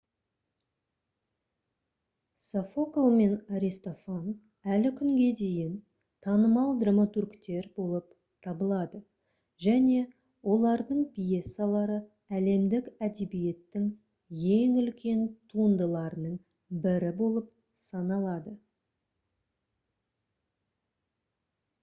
софокл 2.43 3.03
мен 3.17 3.33
аристофан 3.57 4.31
әлі 4.75 4.91
күнге 5.01 5.27
дейін 5.41 5.75
танымал 6.27 6.71
драматургтер 6.83 7.67
болып 7.81 8.07
табылады 8.47 9.01
және 9.67 9.99
олардың 10.55 11.03
пьесалары 11.19 11.99
әлемдік 12.39 12.89
әдебиеттің 13.09 13.87
ең 14.57 14.75
үлкен 14.85 15.23
туындыларының 15.53 16.35
бірі 16.87 17.13
болып 17.23 17.53
саналады 17.87 18.57